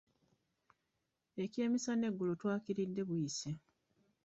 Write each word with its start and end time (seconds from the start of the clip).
Ekyemisana 1.43 2.03
eggulo 2.09 2.33
twakiridde 2.41 3.01
buyise. 3.07 3.49